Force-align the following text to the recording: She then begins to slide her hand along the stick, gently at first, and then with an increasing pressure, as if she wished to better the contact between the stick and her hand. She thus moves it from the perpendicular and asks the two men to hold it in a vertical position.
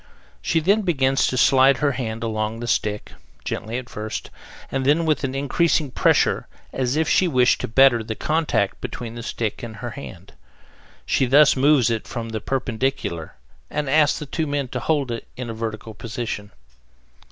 She 0.41 0.59
then 0.59 0.81
begins 0.81 1.27
to 1.27 1.37
slide 1.37 1.77
her 1.77 1.91
hand 1.91 2.23
along 2.23 2.59
the 2.59 2.65
stick, 2.65 3.11
gently 3.45 3.77
at 3.77 3.87
first, 3.87 4.31
and 4.71 4.83
then 4.83 5.05
with 5.05 5.23
an 5.23 5.35
increasing 5.35 5.91
pressure, 5.91 6.47
as 6.73 6.95
if 6.95 7.07
she 7.07 7.27
wished 7.27 7.61
to 7.61 7.67
better 7.67 8.03
the 8.03 8.15
contact 8.15 8.81
between 8.81 9.13
the 9.13 9.21
stick 9.21 9.61
and 9.61 9.75
her 9.75 9.91
hand. 9.91 10.33
She 11.05 11.27
thus 11.27 11.55
moves 11.55 11.91
it 11.91 12.07
from 12.07 12.29
the 12.29 12.41
perpendicular 12.41 13.35
and 13.69 13.87
asks 13.87 14.17
the 14.17 14.25
two 14.25 14.47
men 14.47 14.69
to 14.69 14.79
hold 14.79 15.11
it 15.11 15.27
in 15.37 15.51
a 15.51 15.53
vertical 15.53 15.93
position. 15.93 16.49